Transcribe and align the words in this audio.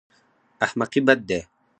احمقي 0.65 1.01
بد 1.07 1.19
دی. 1.29 1.39